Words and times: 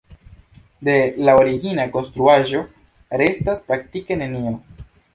De 0.89 0.95
la 1.27 1.35
origina 1.41 1.87
konstruaĵo 1.97 2.65
restas 3.23 3.65
praktike 3.71 4.23
nenio. 4.27 4.61